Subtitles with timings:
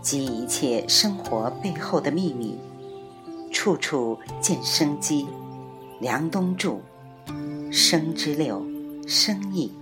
[0.00, 2.58] 及一切生活背后的秘密，
[3.52, 5.26] 处处见生机。
[6.00, 6.80] 梁冬著，
[7.70, 8.64] 生之六，
[9.06, 9.72] 生意。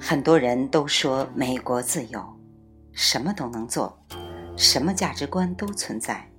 [0.00, 2.20] 很多人都说美国自由，
[2.92, 3.96] 什么都能做。
[4.56, 6.29] 什么价值观都存在，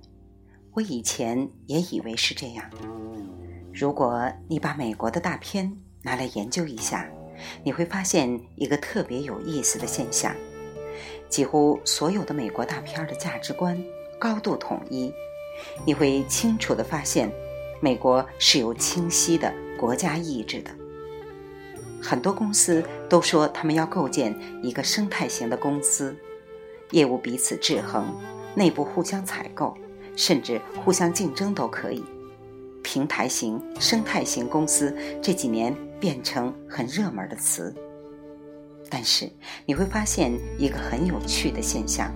[0.74, 2.64] 我以前也以为是这样。
[3.74, 5.70] 如果你把美国的大片
[6.02, 7.06] 拿来研究一下，
[7.62, 10.34] 你会发现一个特别有意思的现象：
[11.28, 13.78] 几乎所有的美国大片的价值观
[14.18, 15.12] 高度统一。
[15.84, 17.30] 你会清楚地发现，
[17.82, 20.70] 美国是有清晰的国家意志的。
[22.00, 26.16] 很多公司都说他们要构建一个生态型的公司。
[26.92, 28.16] 业务彼此制衡，
[28.54, 29.76] 内部互相采购，
[30.16, 32.04] 甚至互相竞争都可以。
[32.82, 37.74] 平台型、生态型公司这几年变成很热门的词。
[38.90, 39.30] 但是
[39.64, 42.12] 你会发现一个很有趣的现象：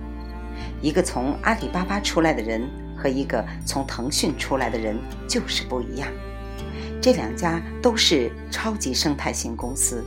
[0.81, 6.07] 一个从阿里巴巴出来的人和一个从腾讯出来的人就是不一样。
[7.01, 10.03] 这两家都是超级生态型公司，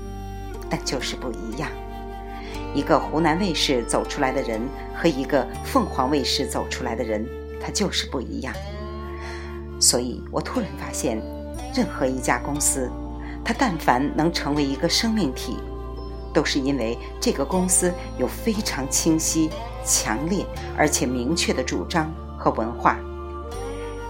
[0.69, 1.71] 但就是不一样。
[2.75, 4.61] 一个湖南卫视走出来的人
[4.95, 7.27] 和一个凤凰卫视走出来的人，
[7.61, 8.55] 它就是不一样。
[9.79, 11.23] 所以我突然发现，
[11.75, 12.91] 任何一家公司，
[13.45, 15.57] 它但凡能成为一个生命体，
[16.33, 19.51] 都是因为这个公司有非常清晰、
[19.85, 20.45] 强烈
[20.77, 22.99] 而且明确的主张和文化。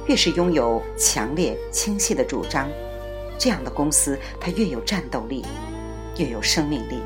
[0.07, 2.69] 越是拥有强烈、清晰的主张，
[3.39, 5.45] 这样的公司它越有战斗力，
[6.17, 7.01] 越有生命力。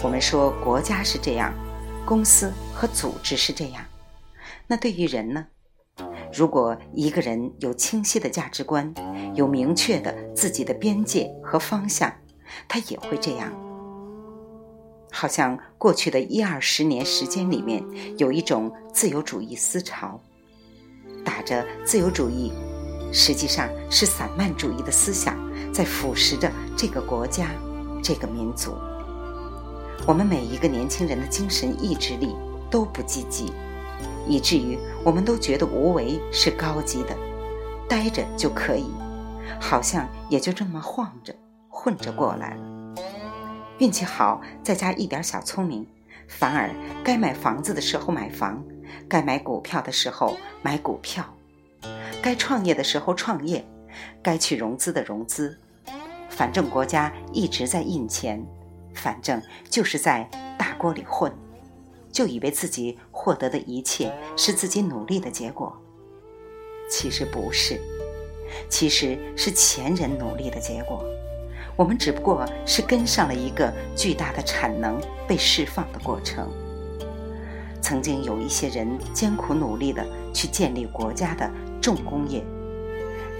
[0.00, 1.52] 我们说国家是这样，
[2.04, 3.82] 公司和组织是这样，
[4.68, 5.46] 那对于人呢？
[6.32, 8.92] 如果一个人有清晰的价值观，
[9.34, 12.12] 有明确的自己的边界和方向，
[12.68, 13.52] 他也会这样。
[15.12, 17.82] 好像过去的一二十年时间里面，
[18.18, 20.20] 有一种自由主义思潮，
[21.24, 22.52] 打着自由主义，
[23.12, 25.38] 实际上是散漫主义的思想，
[25.72, 27.48] 在腐蚀着这个国家，
[28.02, 28.74] 这个民族。
[30.06, 32.36] 我们每一个年轻人的精神意志力
[32.70, 33.52] 都不积极，
[34.26, 37.16] 以至于我们都觉得无为是高级的，
[37.88, 38.86] 待着就可以，
[39.60, 41.34] 好像也就这么晃着
[41.68, 42.94] 混着过来了。
[43.78, 45.86] 运气好，再加一点小聪明，
[46.28, 46.70] 反而
[47.04, 48.64] 该买房子的时候买房，
[49.08, 51.24] 该买股票的时候买股票，
[52.22, 53.64] 该创业的时候创业，
[54.22, 55.58] 该去融资的融资，
[56.28, 58.44] 反正国家一直在印钱。
[58.94, 60.26] 反正就是在
[60.56, 61.30] 大锅里混，
[62.10, 65.76] 就以为自己获得的一切是自己努力的结果。
[66.88, 67.80] 其实不是，
[68.68, 71.04] 其实是前人努力的结果。
[71.74, 76.48] 我们只不过是跟上了一个巨大的产能被释放的过程。
[77.82, 81.50] 曾经有一些人艰苦努力的去建立国家的
[81.82, 82.44] 重工业，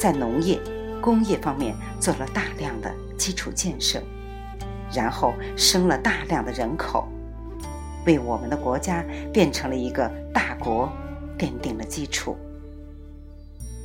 [0.01, 0.61] 在农业、
[1.01, 4.03] 工业方面做了大量的基础建设。
[4.93, 7.07] 然后生了大量的人口，
[8.07, 10.91] 为我们的国家变成了一个大国
[11.39, 12.37] 奠定了基础。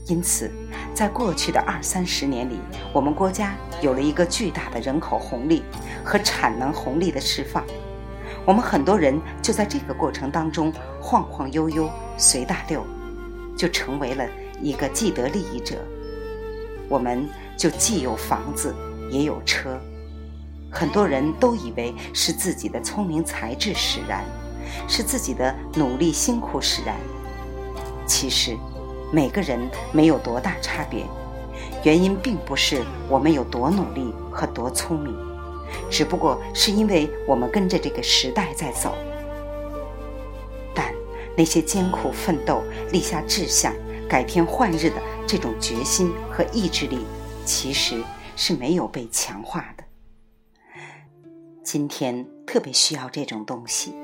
[0.07, 0.51] 因此，
[0.93, 2.59] 在过去的二三十年里，
[2.91, 5.63] 我们国家有了一个巨大的人口红利
[6.03, 7.63] 和产能红利的释放。
[8.43, 12.83] 我们很多人就在这个过程当中晃晃悠悠、随大流，
[13.55, 14.27] 就成为了
[14.59, 15.75] 一个既得利益者。
[16.89, 18.75] 我们就既有房子，
[19.11, 19.79] 也有车。
[20.71, 24.23] 很多人都以为是自己的聪明才智使然，
[24.87, 26.95] 是自己的努力辛苦使然。
[28.07, 28.57] 其实，
[29.11, 31.05] 每个人没有多大差别，
[31.83, 35.13] 原因并不是我们有多努力和多聪明，
[35.89, 38.95] 只不过是因为我们跟着这个时代在走。
[40.73, 40.93] 但
[41.35, 43.73] 那些艰苦奋斗、立下志向、
[44.07, 44.95] 改天换日的
[45.27, 47.05] 这种决心和意志力，
[47.45, 48.01] 其实
[48.37, 49.83] 是没有被强化的。
[51.71, 53.95] 今天特别需要这种东西，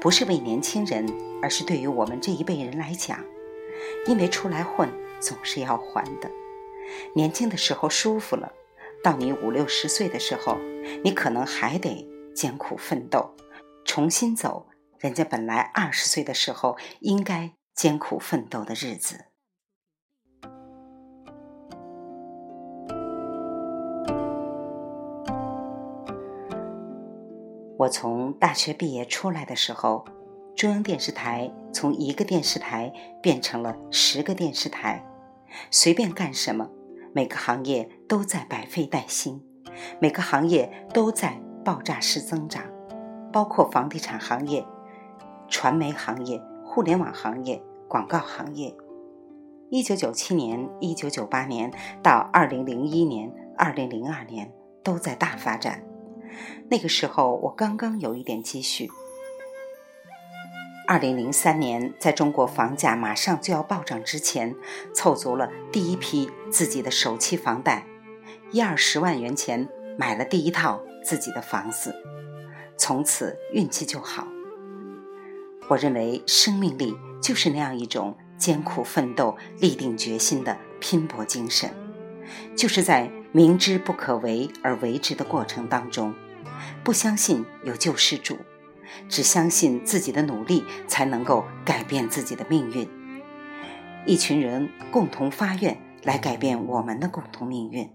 [0.00, 1.06] 不是为年轻人，
[1.42, 3.22] 而是对于我们这一辈人来讲，
[4.06, 4.88] 因为出来混
[5.20, 6.30] 总是要还的。
[7.14, 8.50] 年轻的时候舒服了，
[9.02, 10.56] 到你五六十岁的时候，
[11.02, 13.36] 你可能还得艰苦奋斗，
[13.84, 14.66] 重新走
[14.98, 19.26] 人家本来二十岁的时候应该艰苦奋斗的日子。
[27.84, 30.06] 我从大学毕业出来的时候，
[30.56, 32.90] 中央电视台从一个电视台
[33.20, 35.04] 变成了十个电视台，
[35.70, 36.70] 随便干什么，
[37.12, 39.42] 每个行业都在百废待兴，
[40.00, 42.64] 每个行业都在爆炸式增长，
[43.30, 44.64] 包括房地产行业、
[45.48, 48.74] 传媒行业、互联网行业、广告行业。
[49.68, 51.70] 一九九七年、一九九八年
[52.02, 54.50] 到二零零一年、二零零二年
[54.82, 55.84] 都在大发展。
[56.70, 58.90] 那个时候我刚刚有一点积蓄。
[60.86, 64.54] 二零零三年，在中国房价马上就要暴涨之前，
[64.92, 67.86] 凑足了第一批自己的首期房贷，
[68.50, 69.66] 一二十万元钱
[69.98, 71.94] 买了第一套自己的房子，
[72.76, 74.28] 从此运气就好。
[75.68, 81.70] 我认为生命力就是那样一种艰苦奋斗、立定决心的拼搏精神，
[82.54, 86.14] 就是在明知不可为而为之的过程当中，
[86.84, 88.36] 不相信有救世主。
[89.08, 92.88] 只相信自己的努力才能够改变自己的命运。
[94.06, 97.90] 一群人共同发愿来改变我们的共同命运。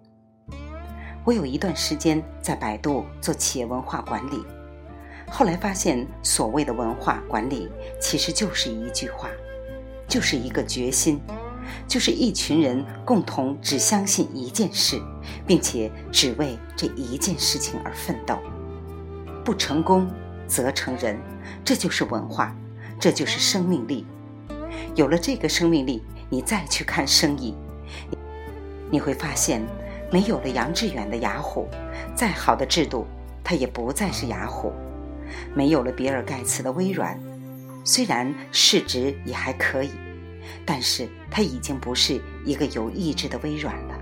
[1.23, 4.43] 我有一段时间在百度做企业文化管理，
[5.29, 7.69] 后来发现所谓的文化管理
[8.01, 9.29] 其实就是一句话，
[10.07, 11.21] 就是一个决心，
[11.87, 14.99] 就是一群人共同只相信一件事，
[15.47, 18.37] 并且只为这一件事情而奋斗。
[19.43, 20.09] 不成功。
[20.49, 21.15] 则成人，
[21.63, 22.55] 这就是文化，
[22.99, 24.03] 这就是生命力。
[24.95, 27.55] 有了这个生命力，你再去看生意，
[28.89, 29.61] 你会发现，
[30.11, 31.67] 没有了杨致远的雅虎，
[32.15, 33.05] 再好的制度，
[33.43, 34.71] 它也不再是雅虎；
[35.53, 37.15] 没有了比尔盖茨的微软，
[37.83, 39.91] 虽然市值也还可以，
[40.65, 43.99] 但是它已经不是一个有意志的微软了。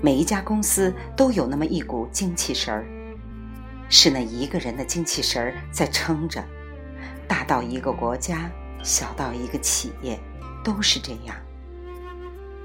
[0.00, 2.86] 每一家公司都有那么一股精气神儿。
[3.88, 6.44] 是那一个人的精气神儿在撑着，
[7.26, 8.50] 大到一个国家，
[8.82, 10.18] 小到一个企业，
[10.62, 11.34] 都是这样。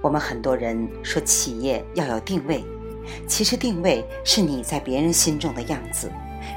[0.02, 2.64] 我们很多人说企业要有定位，
[3.28, 6.12] 其实定位是你在别人心中的样子，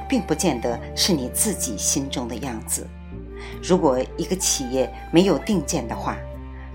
[0.09, 2.87] 并不见得是你自己心中的样子。
[3.63, 6.17] 如果一个企业没有定见的话，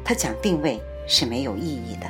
[0.03, 2.09] 他讲定位是没有意义的。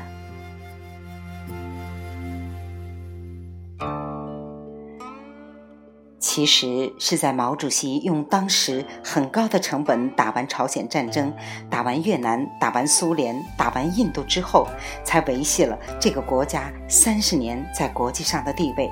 [6.34, 11.34] 其实是在毛主席用当时很高的成本打完朝鲜战争、
[11.70, 14.66] 打完越南、打完苏联、打完印度之后，
[15.04, 18.90] 才维系了这个国家三十年在国际上的地位，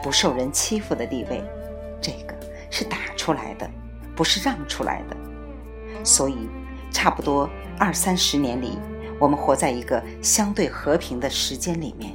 [0.00, 1.42] 不受人欺负的地位。
[2.00, 2.36] 这个
[2.70, 3.68] 是打出来的，
[4.14, 5.16] 不是让出来的。
[6.04, 6.48] 所以，
[6.92, 7.50] 差不多
[7.80, 8.78] 二三十年里，
[9.18, 12.12] 我们活在一个相对和平的时间里面，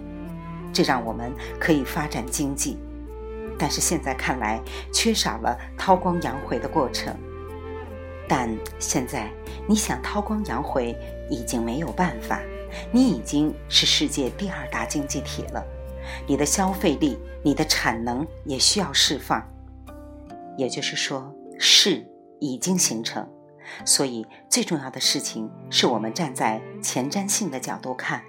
[0.72, 1.30] 这让我们
[1.60, 2.80] 可以发展经济。
[3.62, 4.60] 但是现在看来，
[4.92, 7.16] 缺少了韬光养晦的过程。
[8.28, 8.50] 但
[8.80, 9.30] 现在
[9.68, 10.98] 你想韬光养晦，
[11.30, 12.42] 已经没有办法。
[12.92, 15.63] 你已经是世界第二大经济体了，
[16.25, 19.48] 你的消费力、你的产能也需要释放。
[20.58, 22.04] 也就是说，势
[22.40, 23.30] 已经形成。
[23.86, 28.24] 所以最重要的事情，是我们站在前瞻性的角度看。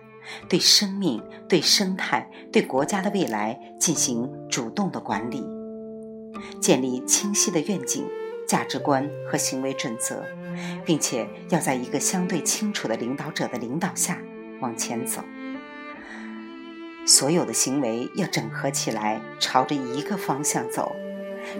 [0.49, 5.45] 对生命、对生态、对国家的未来进行主动的管理，
[6.61, 8.07] 建立清晰的愿景、
[8.47, 10.25] 价值观和行为准则，
[10.85, 14.19] 并且要在一个相对清楚的领导者的领导下
[14.61, 15.23] 往前走。
[17.05, 20.95] 所有的行为要整合起来，朝着一个方向走。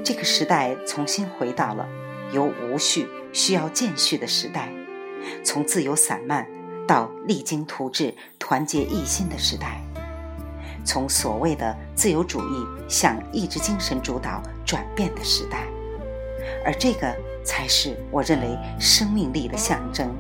[0.05, 1.89] 这个时代重新回到了
[2.33, 4.73] 由无序需要渐序的时代，
[5.43, 6.47] 从自由散漫。
[6.87, 9.83] 到励精图治、团结一心的时代，
[10.85, 15.67] 从所谓的自由主义向意志精神主导转变的时代，
[16.65, 20.13] 而这个才是我认为生命力的象征。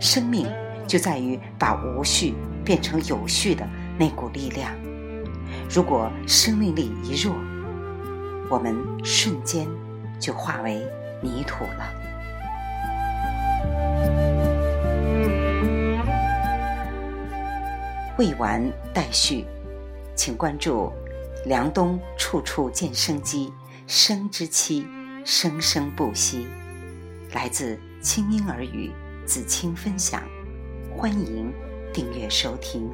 [0.00, 0.46] 生命
[0.86, 3.68] 就在于把无序变成有序的
[3.98, 4.72] 那股力量。
[5.68, 7.34] 如果生命力一弱，
[8.48, 9.66] 我们瞬间
[10.18, 10.86] 就化为
[11.20, 12.07] 泥土了。
[18.18, 18.60] 未完
[18.92, 19.44] 待续，
[20.16, 20.92] 请关注
[21.46, 23.52] “梁冬处处见生机，
[23.86, 24.84] 生之期
[25.24, 26.44] 生生不息”。
[27.32, 28.90] 来自清音耳语
[29.24, 30.20] 子清分享，
[30.96, 31.52] 欢迎
[31.92, 32.90] 订阅收听。